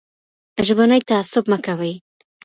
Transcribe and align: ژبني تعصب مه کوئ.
ژبني 0.67 0.99
تعصب 1.09 1.43
مه 1.51 1.57
کوئ. 1.65 1.93